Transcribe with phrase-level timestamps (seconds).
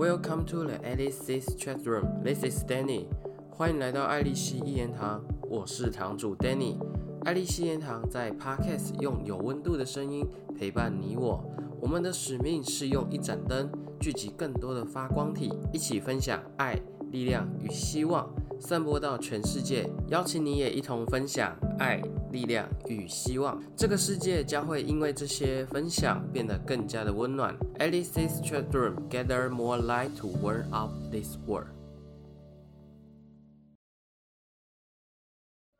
[0.00, 2.22] Welcome to the Alice's Chat Room.
[2.24, 3.04] This is Danny.
[3.50, 6.78] 欢迎来到爱丽丝一言堂，我是堂主 Danny。
[7.26, 10.26] 爱丽丝一言堂在 Podcast 用有温度的声音
[10.58, 11.44] 陪伴你我。
[11.82, 16.80] 我们的使命是用一盏灯聚集更多的发光体，一起分享爱、
[17.12, 18.26] 力量与希望，
[18.58, 19.86] 散播到全世界。
[20.08, 22.00] 邀请你也一同分享爱、
[22.31, 23.61] 力量与希望。
[23.75, 27.57] 这个世界将会因为这些分享变得更加的温暖。
[27.79, 31.69] Alice's Chat Room gather more light to warm up this world.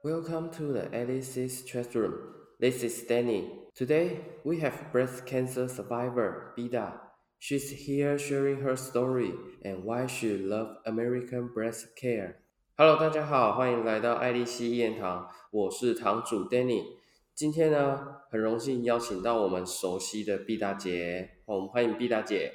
[0.03, 2.13] Welcome to the Alice's Chat Room.
[2.59, 3.49] This is Danny.
[3.75, 6.93] Today we have breast cancer survivor Bida.
[7.39, 12.37] She's here sharing her story and why she loves American breast care.
[12.80, 16.82] Hello，大家好，欢迎来到爱丽丝一言堂，我是堂主 Danny。
[17.34, 22.50] 今天呢，很荣幸邀请到我们熟悉的毕大姐，我们欢迎毕大姐。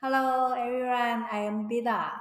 [0.00, 2.12] Hello everyone, I am Bida.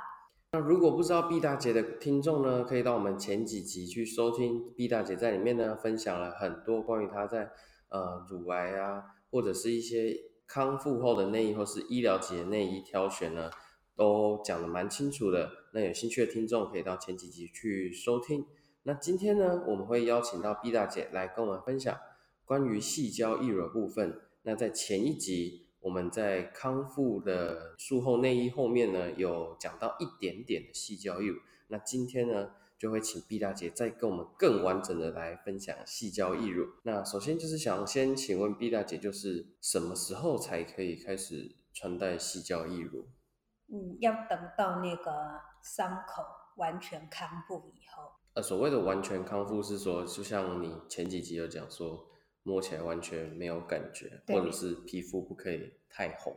[0.51, 7.49] 那如果不知道毕大姐的听众呢，可以到我们前几集去收听毕大姐在里面呢分享了很多关于她在
[7.87, 9.01] 呃乳癌啊，
[9.31, 10.13] 或者是一些
[10.45, 13.49] 康复后的内衣或是医疗级的内衣挑选呢，
[13.95, 15.49] 都讲的蛮清楚的。
[15.77, 18.43] 那有兴趣的听众可以到前几集去收听。
[18.81, 21.95] 那今天呢，我们会邀请到毕大姐来跟我们分享
[22.45, 24.19] 关于细胶易乳的部分。
[24.41, 31.37] 那在前一集，我们在康复的术后内衣后面呢，有讲到一点点的细胶易乳。
[31.67, 36.65] 那今天呢，就会请毕大姐再跟我们更完整的来分享细胶易乳。
[36.85, 43.05] 那首先就是想先请问毕大姐，就是什么时候才可以开始穿戴细胶易乳？
[43.69, 46.23] 嗯，要等到那个伤口
[46.55, 48.11] 完全康复以后。
[48.33, 52.07] 呃，所谓的完全康复是说，就像你前几集有讲说，
[52.43, 56.35] 摸起来完全没有感觉，或者是皮肤不可以太红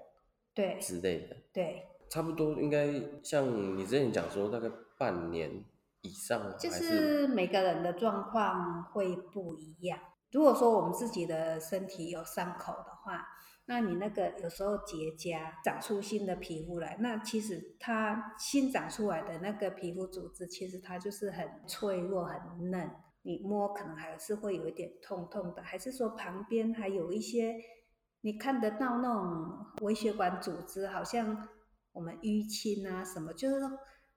[0.54, 1.36] 对之类的。
[1.52, 2.92] 对，差不多应该
[3.22, 5.64] 像你之前讲说，大概半年
[6.00, 10.00] 以上，就是每个人的状况会不一样。
[10.32, 13.26] 如果说我们自己的身体有伤口的话，
[13.66, 22.90] 那你那个有时候结痂长出新的皮肤来，那其实它新长出来的那个皮肤组织，其实它就是很脆弱、很嫩，
[23.22, 27.54] 你摸可能还是会有一点痛痛的，还是说旁边还有一些
[28.22, 31.48] 你看得到那种微血管组织，好像
[31.92, 33.70] 我们淤青啊什么，就是说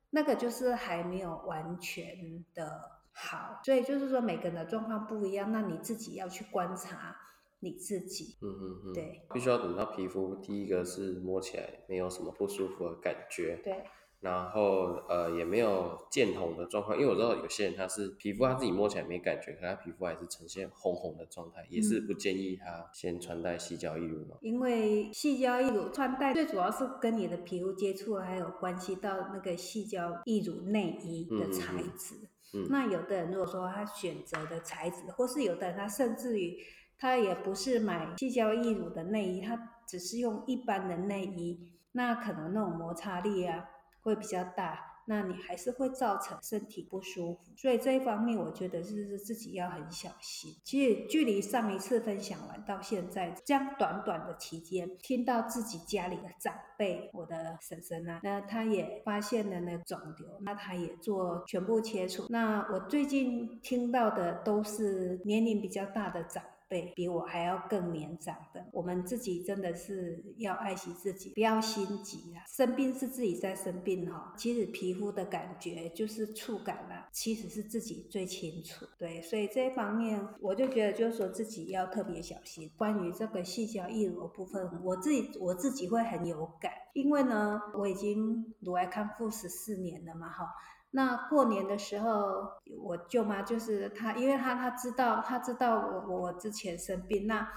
[0.10, 2.06] 那个就是还没有完全
[2.54, 2.82] 的
[3.14, 7.16] 好，所以就是说每个人的状况不一样，那你自己要去观察
[7.60, 8.36] 你自己。
[8.42, 13.84] 嗯嗯嗯，对必须要等到皮肤第一个是摸起来没有什么不舒服的感觉，对
[14.20, 24.38] 然后呃也没有见红的状况，因为我知道有些人他是皮肤他自己摸起来没感觉，可他皮肤还是呈现红红的状态，也是嗯不建议他先穿戴细胶易乳嘛。
[24.42, 32.16] 因为细胶易乳穿戴最主要是跟你的皮肤接触，还有关系到那个细胶易乳内衣的材质。
[32.16, 32.28] 嗯
[32.70, 36.58] 那有的人如果说他选择的材质，或是有的人他甚至于
[36.98, 43.66] 他也不是买细胶易乳的内衣，他只是用一般的内衣，那可能那种摩擦力啊
[44.02, 47.52] 会比较大，那你还是会造成身体不舒服。
[47.56, 50.56] 所以这一方面，我觉得是自己要很小心。
[50.64, 62.26] 其实距离上一次分享完到现在这样短短的期间，听到自己家里的长辈，我的婶婶啊，那她也发现了那肿瘤，那她也做全部切除。
[62.30, 68.66] 那我最近听到的都是年龄比较大的长辈，比我还要更年长的。
[68.72, 72.42] 我们自己真的是要爱惜自己，不要心急啊。
[72.48, 78.88] 生病是自己在生病哈、其实皮肤的感觉就是触感啦、其实是自己最清楚。
[78.98, 82.72] 对，所以这一方面我就觉得就是说自己要特别小心。
[82.76, 90.48] 关于这个细胶易乳部分，我自己我自己会很有感，因为呢我已经乳癌康复十四年了嘛哈。
[90.96, 92.48] 那过年的时候，
[92.84, 97.48] 我舅妈就是她，因为她她知道她知道我我之前生病，那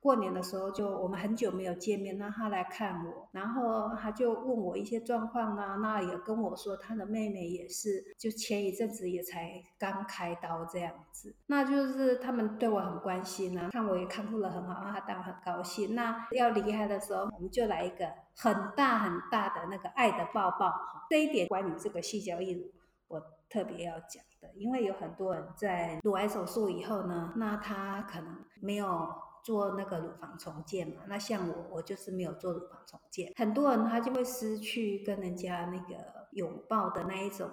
[0.00, 15.94] 过年的时候就我们很久没有见面，那她来看我，然后她就问我一些状况啊，那也跟我说她的妹妹也是，就前一阵子也才刚开刀这样子，那就是他们对我很关心啊，看我也康复了很好，那她当然很高兴。
[15.94, 20.72] 那要离开的时候，我们就来一个很大很大的那个爱的抱抱，
[21.10, 22.70] 这一点关于这个细胶易乳。
[23.08, 29.08] 我特别要讲的，因为有很多人在乳癌手术以后呢，那他可能没有
[29.44, 37.48] 做那个乳房重建嘛，那像我，我就是没有做乳房重建，很多人他就会失去跟人家那个拥抱的那一种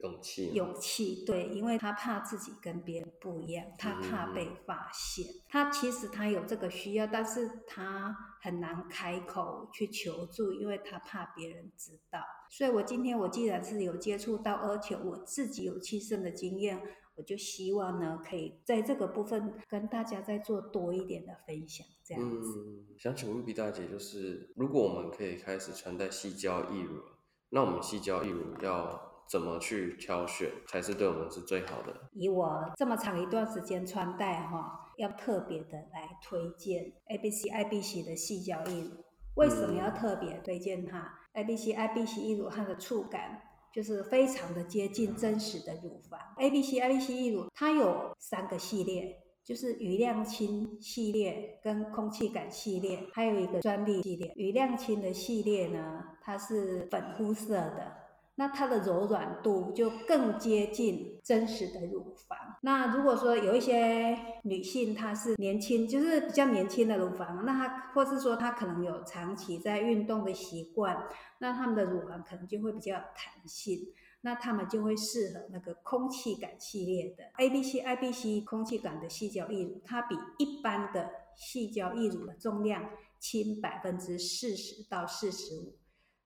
[0.00, 5.24] 勇气，勇气，对，因为他怕自己跟别人不一样，他怕被发现。
[5.48, 12.20] 他其实他有这个需要，但是他很难开口去求助，因为他怕别人知道。
[12.50, 16.78] 所以我今天我既然是有接触到，而且我自己有亲身的经验，
[17.14, 22.60] 我就希望呢，可以在这个部分跟大家再做多一点的分享，这样子。
[22.60, 27.02] 嗯，想请问毕大姐，就是如果我们可以开始穿戴细胶义乳，
[27.48, 29.15] 那我们细胶义乳要？
[29.28, 31.92] 怎么去挑选才是对我们是最好的？
[32.12, 38.92] 以我这么长一段时间穿戴哈，要特别的来推荐 A B C I B C 的细胶印。
[39.34, 43.42] 为什么要特别推荐它？A B C I B C 义乳它的触感
[43.72, 46.18] 就是非常的接近真实的乳房。
[46.38, 54.32] A B C I B C 义乳它有三个系列，就是余量清系列跟空气感系列，还有一个专利系列。
[54.36, 58.05] 余量清的系列呢，它是粉肤色的。
[58.36, 62.38] 那它的柔软度就更接近真实的乳房。
[62.62, 73.78] 那如果说有一些女性她是年轻，就是比较年轻的乳房，那她或是说她可能有长期在运动的习惯，那她们的乳房可能就会比较有弹性，
[74.20, 85.74] 那她们就会适合那个空气感系列的 A B C I B C 空气感的细胶义乳，它比一般的细胶义乳的重量轻百分之四十到四十五。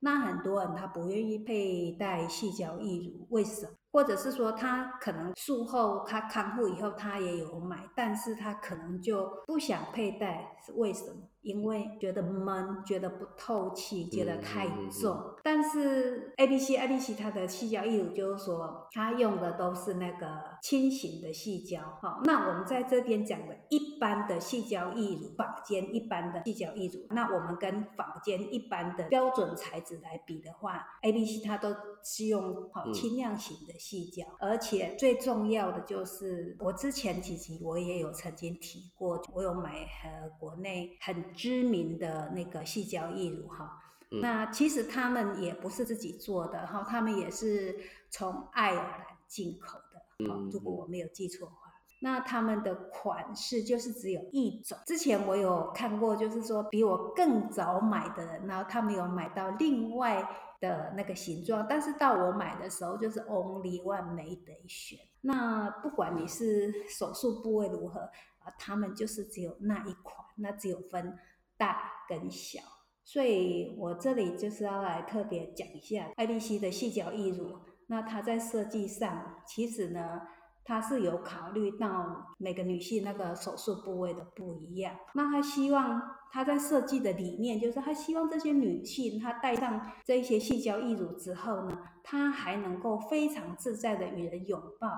[0.00, 3.73] 那很多人他不愿意佩戴细胶义乳，为什么？
[3.93, 11.30] 或者是说他可能术后他康复以后他也有买，但是他可能就不想佩戴，是为什么？
[11.43, 15.17] 因为觉得闷，觉得不透气，觉得太重。
[15.43, 20.27] 但是 A B C A B C 它的细胶义乳就是说，它用的都是那个
[20.63, 21.81] 轻型的细胶。
[22.03, 41.30] 好，那我们在这边讲的一般的细胶义乳，坊间一般的细胶义乳，那我们跟坊间一般的标准材质来比的话，A B C 它都是用好轻量型的细胶，而且最重要的就是我之前几集我也有曾经提过，我有买呃国内很。
[41.35, 47.79] 知名的那个细胶义乳哈，那其实他们也不是自己做的哈，他们也是
[48.11, 49.79] 从爱尔兰进口
[50.19, 51.56] 的，如果我没有记错的话。
[52.03, 60.27] 那他们的款式就是只有一种，之前我有看过，就是说比我更早买的人，然后他们有买到另外
[60.61, 64.99] 的那个形状，但是到我买的时候就是 only one 没得选。
[65.22, 68.00] 那不管你是手术部位如何
[68.40, 71.19] 啊，他们就是只有那一款，那只有分。
[71.61, 72.58] 大跟小，
[73.05, 77.58] 所以我这里就是要来特别讲一下爱丽丝的细胶义乳。
[77.88, 80.22] 那它在设计上，其实呢，
[80.70, 84.94] 它是有考虑到每个女性那个手术部位的不一样。
[85.14, 86.00] 那他希望
[86.31, 94.88] 他在设计的理念，就是他希望这些女性她戴上这些细胶义乳之后呢，她还能够非常自在的与人拥抱。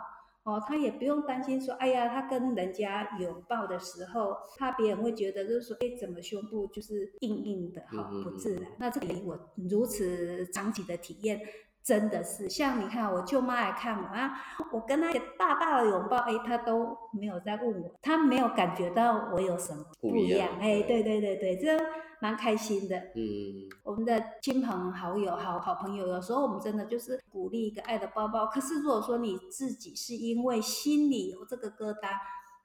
[0.42, 8.72] 哦，她也不用担心说，哎呀，她跟人家拥抱的时候，怕别人会觉得就是说，哎，怎么胸部就是硬硬的，哈，不自然。
[8.78, 11.40] 那这里我如此长期的体验。
[11.84, 14.32] 真的是，像你看，我舅妈来看我啊，
[14.70, 21.76] 我跟她大大的拥抱，哎，她都没有在问我，她没有感觉到我有什么不一样，哎，对对对对，这
[22.20, 22.96] 蛮开心的。
[23.16, 28.46] 嗯，我们的亲朋好友、好好朋友，有时候我们真的就是鼓励一个爱的抱抱。
[28.46, 32.10] 可是如果说你自己是因为心里有这个疙瘩，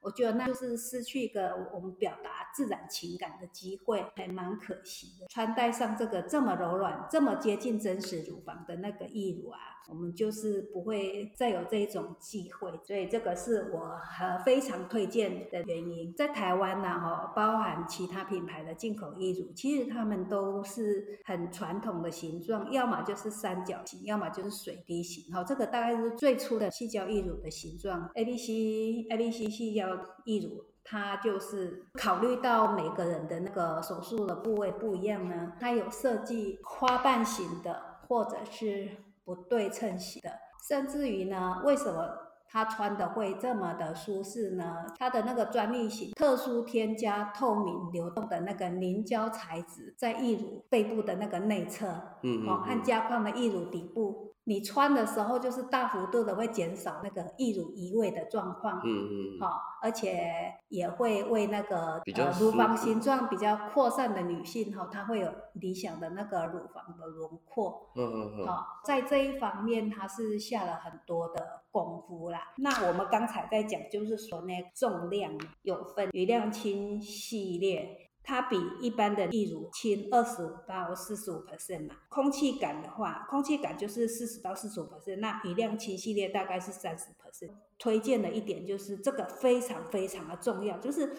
[0.00, 5.26] 我觉得那就是失去一个我们表达自然情感的机会，还蛮可惜的。
[5.28, 9.58] 穿戴上这个这么柔软、这么接近真实乳房的那个义乳啊。
[9.90, 13.98] 我们就是不会再有这种机会，所以这个是我
[14.44, 16.12] 非常推荐的原因。
[16.14, 17.56] 在台湾呢，哈，包
[17.86, 25.32] 其他品牌的进口义乳，其实它们都是很传统的形状，要么就是三角形，要么就是水滴形。
[25.32, 28.10] 哈，这个大概是最初的细胶义乳的形状。
[28.14, 29.88] A B C A B C 细胶
[30.24, 38.88] 义乳，它就是考虑到每个人的那个手术的部位不一样呢，它有设计花瓣型的，或者是。
[39.28, 40.30] 不对称型的，
[40.66, 44.86] 甚至于呢，为什么他穿的会这么的舒适呢？
[44.98, 51.86] 它的那个专利型、特殊添加、透明流动的那个凝胶材质，在义乳背部的那个内侧，
[52.22, 54.27] 嗯嗯，哦，和加宽的义乳底部。
[54.48, 72.54] 你穿的时候就是大幅度的会减少那个易乳移位的状况，嗯嗯，好，而且也会为那个呃乳房形状比较扩散的女性哈，她会有理想的那个乳房的轮廓，嗯嗯嗯，好，在这一方面它是下了很多的功夫啦。
[72.56, 78.07] 那我们刚才在讲就是说呢，重量有分余量轻系列。
[78.28, 81.94] 它比一般的义乳轻二十五到四十五 percent 嘛。
[82.10, 87.52] 空气感的话，空气感就是四十到四十五 percent，那雨量轻系列大概是三十 percent。
[87.78, 91.10] 推荐的一点就是这个非常非常的重要，就是。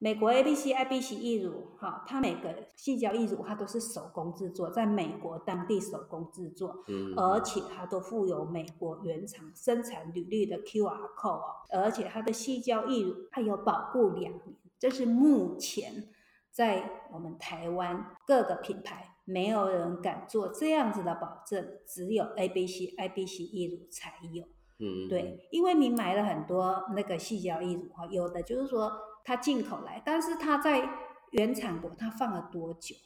[0.00, 16.08] 美国 A B C I B C 义乳，哈，它每个细胶义乳它都是手工制作，在美国当地手工制作，嗯，而且它都附有美国原厂生产履历的 Q R code 哦，而且它的细胶义乳它有保护两年，这是目前
[16.50, 24.44] 在我们台湾各个品牌没有人敢做这样子的保证，只有 A B C I B C 义乳才有，
[24.78, 28.92] 嗯，对，因为你买了很多那个细胶义乳哈，有的就是说。
[29.24, 30.88] 它进口来，但是它在
[31.32, 32.96] 原产国，它放了多久？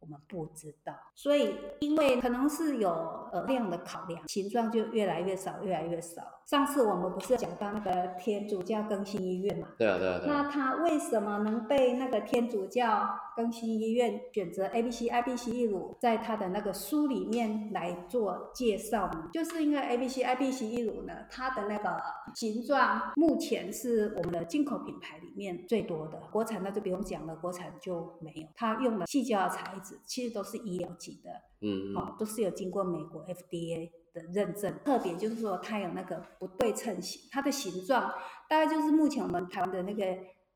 [0.00, 2.90] 我们不知道，所以因为可能是有
[3.32, 6.22] 呃量的考量，形状就越来越少，越来越少。
[6.48, 9.68] 上次我们不是讲到那个天主教更新医院嘛？
[9.76, 10.18] 对啊，对啊。
[10.18, 19.28] 对啊那他为什么能被那个天主教更新医院选择 A B C I B C 义乳，在他的那个书里面来做介绍呢？
[19.30, 22.00] 就是因为 A B C I B C 义乳呢，它的那个
[22.34, 28.48] 形状目前是我们的进口品牌里面最多的，国产那就不用讲了，国产就没有。
[28.56, 30.00] 它用的细胶材质。
[30.06, 34.74] 其实都是医疗级的，嗯，好，都是有经过美国 FDA 的认证。
[34.84, 38.12] 特别就是说，它有那个不对称型，它的形状
[38.48, 40.04] 大概就是目前我们台湾的那个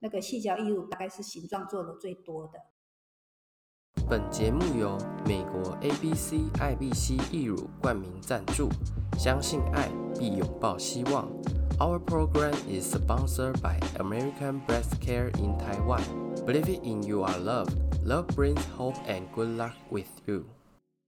[0.00, 2.52] 那个细胶义乳，大概是形状做的最多的。
[4.08, 8.68] 本节目由美国 ABC 爱 B C 义乳冠名赞助，
[9.18, 11.28] 相信爱必拥抱希望。
[11.78, 16.02] Our program is sponsored by American Breast Care in Taiwan.
[16.44, 17.68] Believe in you are love,
[18.04, 20.44] love brings hope and good luck with you.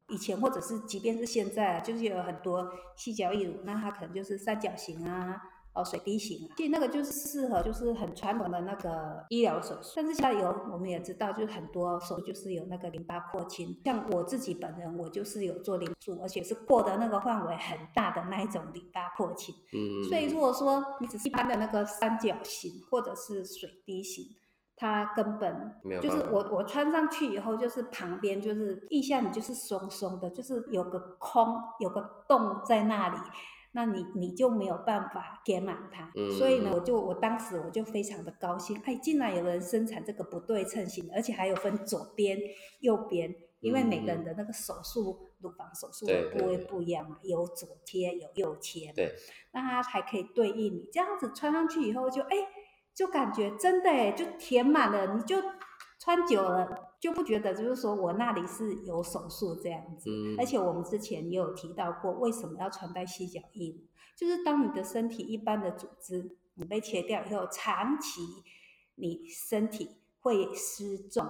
[0.08, 5.36] 以前或者是即便是现在，就是有很多细脚义乳，那它可能就是三角形啊。
[5.74, 9.94] 哦，水滴形啊，其实那个就是适合，就是很传统的那个医疗手术。
[9.96, 13.76] 但是现在有，我们也知道，就是很多手术就是有那个淋巴扩清。
[13.84, 19.52] 像我自己本人，我就是有做淋术，而且是过的那个范围很大的那一种淋巴扩清。
[19.72, 20.08] 嗯。
[20.08, 24.26] 所以如果说你只是一般的那个三角形或者是水滴型，
[24.76, 25.74] 它根本。
[26.00, 33.16] 就是我我穿上去以后，就是旁边就是腋下你就是松松的，就是有个空有个洞在那里。
[33.76, 42.38] 那你你就没有办法填满它，所以呢，我就我当时我就非常的高兴，哎，竟然有人生产这个不对称型，而且还有分左边、
[42.78, 49.12] 右边，因为每个人的那个手术乳房手术的部位不一样嘛，有左切有右切，对，
[49.50, 52.36] 那它还可以对应你这样子穿上去以后就哎，
[52.94, 55.36] 就感觉真的哎，就填满了，你就
[55.98, 56.92] 穿久了。
[57.00, 60.08] 就不觉得，就是说我那里是有手术这样子，
[60.38, 63.86] 而且我们之前也有提到过，为什么要穿戴细脚印？
[64.16, 68.22] 就是当你的身体一般的组织你被切掉以后，长期
[68.94, 71.26] 你身体会失重，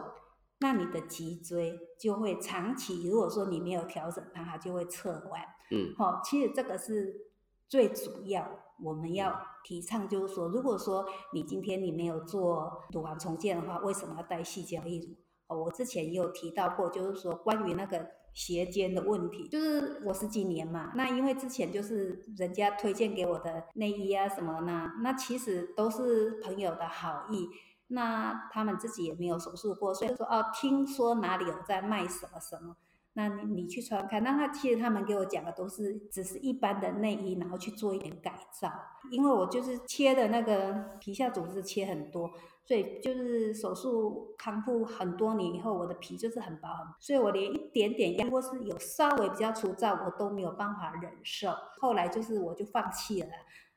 [0.61, 5.43] 那你的脊椎就会长期，如果说你没有调整它，它就会侧弯。
[5.73, 7.33] 嗯，好，其实这个是
[7.69, 8.49] 最主要
[8.83, 15.15] 我们要提倡，就是说，如果说你今天你没有做乳房重建的话，为什么要戴细胶义乳？
[15.47, 27.49] 哦，我之前也有提到过，就是说关于那个斜肩的问题，就是我十几年嘛，那因为之前就是人家推荐给我的内衣啊什么呢，那其实都是朋友的好意，
[27.89, 32.77] 那他们自己也没有手术过，所以说哦，听说哪里有在卖什么什么。
[33.17, 38.69] 那你你去穿看，那他其实他们给我讲的都是只是一般的内衣，然后去做一点改造。
[39.13, 42.29] 因为我就是切的那个皮下组织切很多，
[42.65, 51.55] 所以就是手术康复很多年以后，我的皮就是很薄很，所以我连一点点压或是有稍微比较粗糙，我都没有办法忍受。
[51.81, 53.29] 后来就是我就放弃了，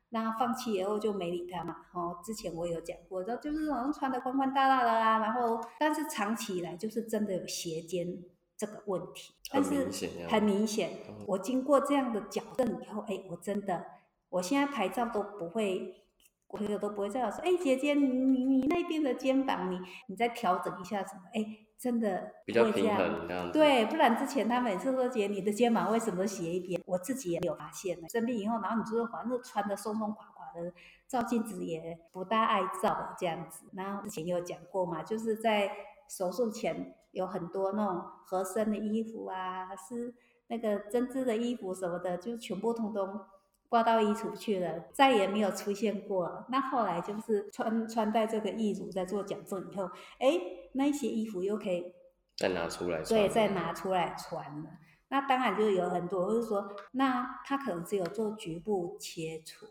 [0.09, 1.75] 那放弃以后就没理他嘛。
[1.93, 8.17] 哦，之前我有讲过，就就是好像穿的宽宽大大的啊，然后但是长期以来就是真的有斜肩。
[8.57, 9.87] 这个问题，但是
[10.27, 10.89] 很明显，
[11.27, 13.85] 我经过这样的矫正以后，哎，我真的，
[14.29, 16.03] 我现在拍照都不会，
[16.49, 21.21] 朋友都不会再说，哎，姐姐，你你你那边的肩膀，你你再调整一下什么？
[21.33, 21.45] 哎，
[21.77, 23.53] 真的比较平衡这样子。
[23.53, 26.81] 对，不然之前他每次说姐，你的肩膀为什么斜一边？
[26.87, 28.07] 我自己也没有发现呢。
[28.09, 30.73] 生病以后，然后你就是反正穿的松松垮垮的，
[31.07, 33.65] 照镜子也不大爱照这样子。
[33.73, 35.69] 然后之前有讲过嘛，就是在
[36.09, 36.95] 手术前。
[37.11, 40.13] 有很多那种合身的衣服啊，是
[40.49, 43.21] 那个针织的衣服什么的，就全部通通
[43.69, 46.45] 挂到衣橱去了，再也没有出现过。
[46.49, 50.39] 那后来就是穿穿戴这个义乳在做矫正以后，哎，
[50.73, 51.91] 那些衣服又可以
[52.35, 54.69] 再拿出来，对，再拿出来穿了。
[55.07, 59.65] 那当然就有很多，就是说，那他可能只有做局部切除。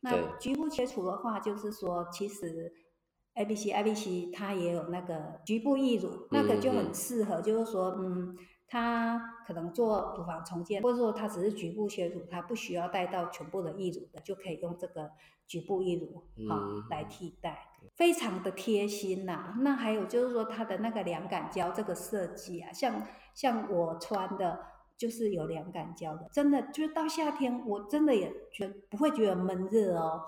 [0.00, 2.72] 那局部切除的话，就是说，其实。
[3.36, 8.34] A B C A B C 它也有那个局部溢乳，那个就很适合，就是说，嗯，
[8.66, 15.10] 它可能做乳房重建，或者说它只是局部血乳，它不需要带到全部的溢乳的，就可以用这个
[15.46, 19.54] 局部溢乳好来替代，非常的贴心呐。
[19.60, 24.58] 那还有就是说它的那个凉感胶这个设计啊，像像我穿的，
[24.96, 30.22] 就是有凉感胶的，真的就是到夏天我真的也觉不会觉得闷热哦。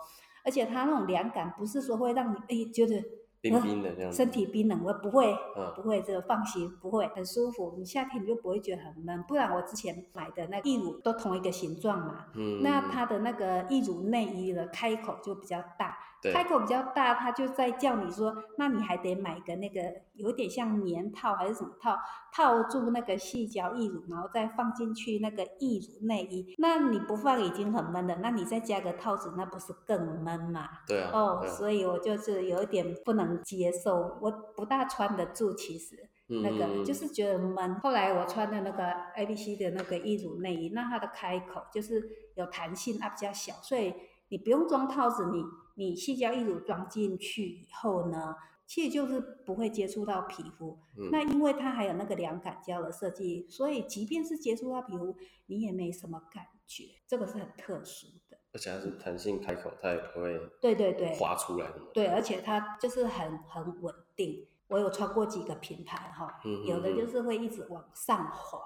[0.49, 3.05] 而且它那种凉感不是说会让你哎觉得
[3.43, 5.37] 冰冰的这样，身体冰冷，我不会，
[5.77, 7.75] 不会，这个放心，不会，很舒服。
[7.77, 9.23] 你夏天你就不会觉得很闷。
[9.25, 12.25] 不然我之前买的那义乳都同一个形状嘛，
[12.63, 15.99] 那它的那个义乳内衣的开口就比较大。
[16.21, 19.81] 开口比较大，他就在叫你说，那你还得买个那个
[20.15, 21.97] 有点像棉套还是什么套，
[22.33, 26.57] 套住那个细胶义乳，然后再放进去那个义乳内衣。
[26.59, 30.69] 那你不放已经很闷了，那你再加个套子，那不是更闷嘛？
[30.89, 31.11] 对啊。
[31.13, 37.77] 哦，所以我就是有一点不能接受，我不大穿得住，其实那个就是觉得闷。
[37.77, 38.85] 后来我穿的那个
[39.15, 43.95] A B C 的那个义乳内衣，那它的开口就是有弹性，它比较小，所以
[44.31, 45.45] 你不用装套子，你。
[45.79, 48.35] 你细胶一乳装进去以后呢，
[48.67, 50.77] 其实就是不会接触到皮肤。
[51.13, 55.17] 那因为它还有那个凉感胶的设计，所以即便是接触到皮肤，
[55.47, 56.85] 你也没什么感觉。
[57.07, 58.37] 这个是很特殊的。
[58.53, 61.71] 而且它是弹性开口，它也不会对对对滑出来。
[61.95, 64.49] 对，而且它就是很很稳定。
[64.67, 68.59] 我有穿过几个品牌哈，有的就是会一直往上滑，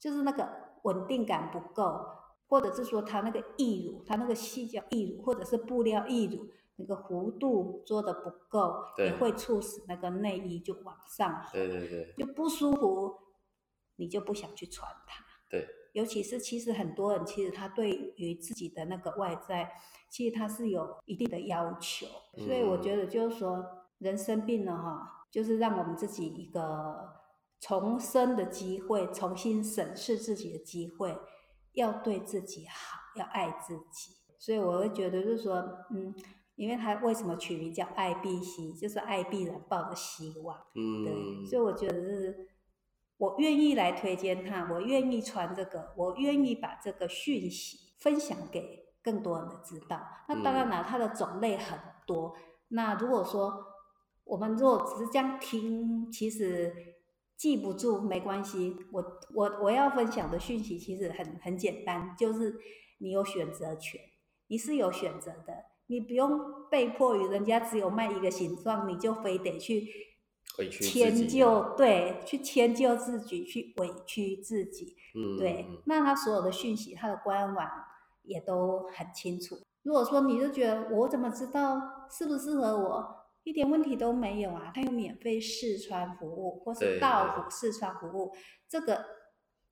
[0.00, 0.48] 就是那个
[0.84, 2.06] 稳定感不够。
[2.48, 13.14] 或者是说它那个义乳，它那个细胶义乳，或者是布料义乳，那个弧度做的不够，也会促使那个内衣就往上，对对对，就不舒服，
[13.96, 15.22] 你就不想去穿它。
[15.50, 19.72] 对，尤其是其实很多人其实他对于自己的那个外在，
[20.10, 23.64] 其实他是有一定的要求，所以我觉得就是说，
[23.98, 27.14] 人生病了哈，就是让我们自己一个
[27.60, 31.18] 重生的机会，重新审视自己的机会。
[31.78, 35.54] 要对自己好，要爱自己，所以我会觉得就是说，
[35.90, 36.14] 嗯，
[36.56, 42.48] 因为他为什么取名叫爱必希，就是爱必然，抱着希望，嗯，对，所以我觉得是，
[43.16, 50.00] 我愿意来推荐他，我愿意传这个，我愿意把这个讯息分享给更多人的知道。
[50.28, 52.34] 那当然了，它的种类很多。
[52.68, 53.64] 那如果说
[54.24, 56.97] 我们如果只是这样听，其实。
[57.38, 62.58] 记不住没关系，我我我要分享的讯息其实很很简单，就是
[62.98, 64.00] 你有选择权，
[64.48, 69.86] 你是有选择的，你不用被迫于人家只有卖一个形状，你就非得去
[70.68, 74.96] 迁就，对，去迁就自己，去委屈自己，
[75.38, 75.64] 对。
[75.84, 77.70] 那他所有的讯息，他的官网
[78.24, 79.56] 也都很清楚。
[79.84, 83.17] 如果说你就觉得我怎么知道适不适合我？
[83.48, 84.70] 一点问题都没有啊！
[84.74, 88.30] 他有免费试穿服务，或是到府试穿服务，
[88.68, 89.02] 这个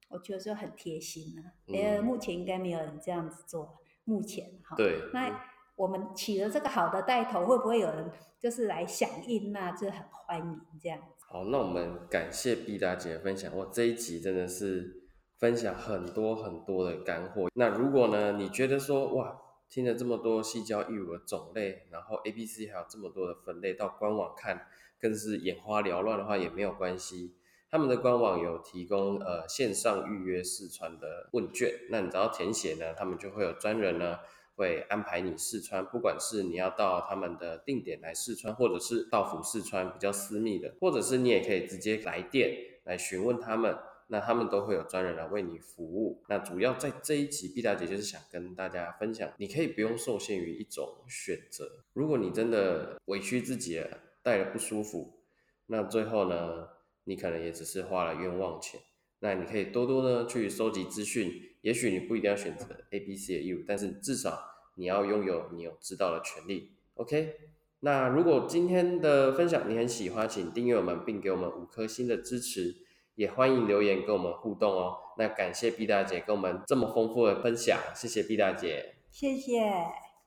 [0.08, 1.42] 我觉得就很贴心了。
[1.78, 4.74] 呃，目前应该没有人这样子做，目前哈。
[4.76, 4.98] 对。
[5.12, 5.44] 那
[5.76, 8.10] 我们起了这个好的带头，会不会有人
[8.40, 9.52] 就是来响应？
[9.52, 11.26] 那就很欢迎这样子。
[11.28, 13.54] 好，那我们感谢毕大姐的分享。
[13.58, 15.02] 哇，这一集真的是
[15.36, 17.50] 分享很多很多的干货。
[17.54, 19.42] 那如果呢，你觉得说哇？
[19.68, 24.66] 听了这么多细胶义乳的种类，然后 A、B、C 还有这么多的分类，到官网看
[25.00, 27.34] 更是眼花缭乱的话也没有关系。
[27.68, 34.20] 他们的官网有提供呃线上预约试穿的问卷，那你只要填写呢，他们就会有专人呢
[34.54, 43.76] 会安排你试穿，不管是你要到他们的定点来试穿，或者是到府试穿比较私密的，或者是你也可以直接来电来询问他们。
[44.08, 46.22] 那他们都会有专人来为你服务。
[46.28, 51.84] 那主要在这一集，毕大姐就是想跟大家分享，你可以不用受限于一种选择。
[51.92, 55.18] 如果你真的委屈自己了，戴了不舒服，
[55.66, 56.68] 那最后呢，
[57.04, 58.80] 你可能也只是花了冤枉钱。
[59.20, 64.38] 那你可以多多呢去收集资讯，也许你不一定要选择 A、B、C 的义务，但是至少
[64.76, 66.76] 你要拥有你有知道的权利。
[66.94, 67.34] OK，
[67.80, 72.85] 那如果今天的分享你很喜欢，请订阅我们，并给我们五颗星的支持。
[73.16, 74.96] 也欢迎留言跟我们互动哦。
[75.18, 78.94] 那感谢毕大姐跟我们这么丰富的分享，谢谢毕大姐。
[79.10, 79.60] 谢谢。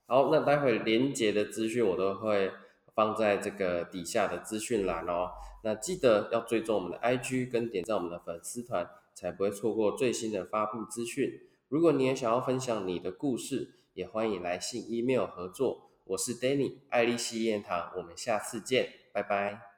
[0.07, 2.51] 好，那待会连接的资讯我都会
[2.95, 5.31] 放在这个底下的资讯栏哦。
[5.63, 11.41] 那记得要追踪我们的 IG 跟点赞我们的粉丝团，才不会错过最新的发布资讯。
[11.67, 15.91] 如果你也想要分享你的故事，也欢迎来信 email 合作。
[16.05, 19.68] 我是 Danny 爱丽丝燕堂，我们下次见，拜拜。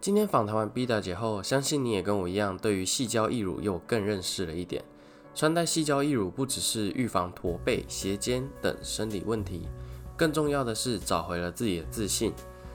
[0.00, 4.82] 今天访谈完 B 大姐后，相信你也跟我一样，对于细胶义乳又更认识了一点。
[5.34, 9.68] 穿戴细胶义乳不只是预防驼背、斜肩等生理问题，
[10.16, 12.32] 更重要的是找回了自己的自信。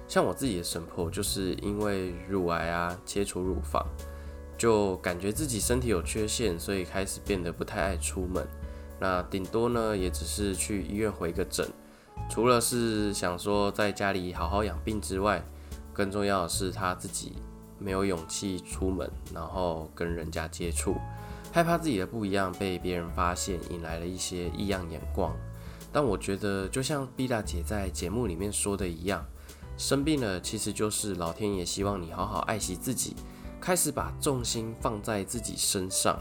[0.08, 3.84] 像我自己的神婆，就是因为乳癌啊，切除乳房，
[4.56, 8.48] 就感觉自己身体有缺陷，所以开始变得不太爱出门。
[9.00, 11.68] 那顶多呢，也只是去医院回个诊。
[12.30, 15.44] 除了是想说在家里好好养病之外，
[15.95, 17.38] 更重要的是他自己
[17.79, 20.95] 没有勇气出门，然后跟人家接触。
[21.53, 25.34] 害怕自己的不一样被别人发现，引来了一些异样眼光。
[25.93, 29.25] 但我觉得，就像毕大姐在节目里面说的一样，
[29.77, 33.15] 生病了其实就是老天爷希望你好好爱惜自己，
[33.62, 36.19] 开始把重心放在自己身上。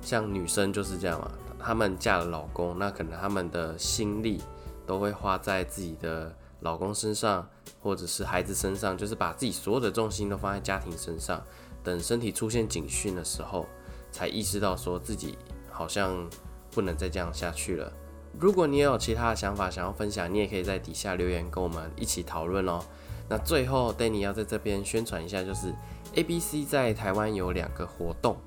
[0.00, 4.40] 像女生就是这样嘛，她们嫁了老公，那可能她们的心力
[4.86, 7.48] 都会花在自己的老公身上，
[7.80, 11.42] 或者是孩子身上，就是把自己所有的重心都放在家庭身上。
[11.82, 13.66] 等身体出现警讯的时候。
[14.12, 15.36] 才意识到说自己
[15.70, 16.26] 好像
[16.70, 17.92] 不能再这样下去了。
[18.38, 22.80] 如果你也有其他的想法想要分享，你也可以在底下留言跟我们一起讨论哦。
[23.28, 25.74] 那最后，Danny 要在这边宣传一下，就是
[26.14, 28.38] ABC 在台湾有两个活动，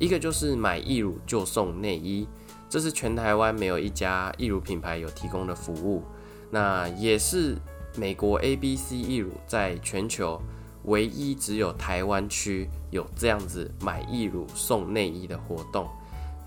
[0.00, 2.26] 一个就是买义乳就送内衣，
[2.68, 6.02] 这是全台湾没有一家义乳品牌有提供的服务。
[6.54, 7.56] 那也是
[7.96, 10.40] 美国 ABC 义乳在全球。
[10.84, 15.88] 唯一只有台湾区有这样子买义乳送内衣的活动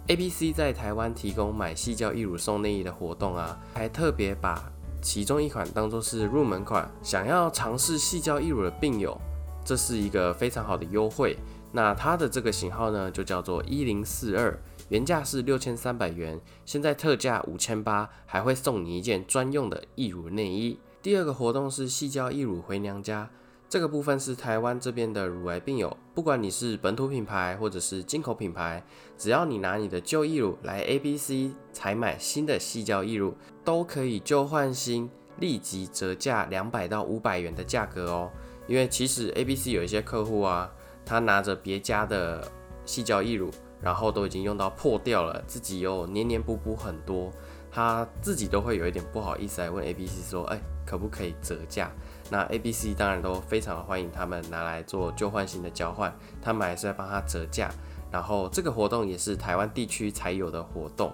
[0.07, 9.19] ，A B C 在台湾提供买细胶义乳送内衣的活动啊，还特别把其中一款当做是入门款，想要尝试细胶义乳的病友，
[9.65, 11.35] 这是一个非常好的优惠。
[11.71, 14.55] 那它的这个型号呢，就叫做一零四二，
[14.89, 20.79] 原价是六千三百元，现在特价五千八，还会送你一件专用的义乳内衣。
[21.01, 23.29] 第二个活动是细胶义乳回娘家。
[23.69, 28.81] 这个部分是台湾这边的乳癌病友，不管你是本土品牌或者是进口品牌，
[29.17, 35.09] 只要你拿你的旧义乳来 A B C 采买新的细胶义乳，都可以旧换新，
[35.41, 38.31] 立即折价两百到五百元的价格哦。
[38.67, 40.71] 因为其实 A B C 有一些客户啊，
[41.05, 42.49] 他拿着别家的
[42.85, 47.31] 细胶义乳，然后都已经用到破掉了，自己又黏黏补补很多，
[47.71, 51.91] 他自己都会有一点不好意思来问 A B C 说，哎，可不可以折价？
[52.29, 57.71] 那 A、B、C 当然都非常欢迎他们拿来做旧换新的交换，他们还是在帮他折价。
[58.11, 61.13] 然后这个活动也是台湾地区才有的活动。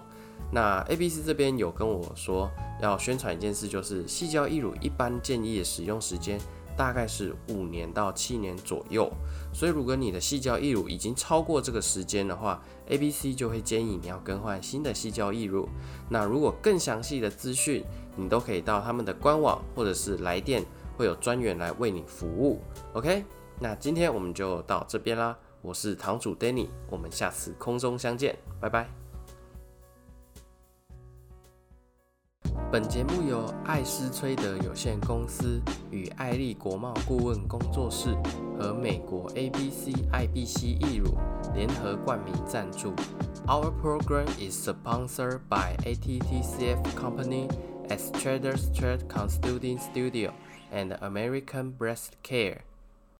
[0.50, 2.50] 那 A、B、C 这边有跟我说
[2.80, 6.38] 要宣传一件事，就是细胶义乳一般建议的使用时间
[6.76, 9.10] 大概是五年到七年左右。
[9.52, 15.68] 所以如果你的细胶溢乳已经超过这个时间的话，A、B、C 就会建议你要更换新的细胶溢乳。
[16.08, 17.84] 那如果更详细的资讯，
[18.16, 20.64] 你都可以到他们的官网或者是来电。
[20.96, 22.60] 会有专员来为你服务
[22.92, 23.24] ，OK？
[23.58, 25.36] 那今天我们就到这边啦。
[25.60, 29.03] 我是堂主 Danny，我们下次空中相见，拜拜。
[32.74, 38.12] 本节目由艾斯崔德有限公司与艾丽国贸顾问工作室
[38.58, 41.16] 和美国 ABC IBC 易乳
[41.54, 42.92] 联合冠名赞助。
[43.46, 47.48] Our program is sponsored by ATTCF Company
[47.90, 50.32] as Trader Street Consulting Studio.
[50.74, 52.62] and American Breast Care.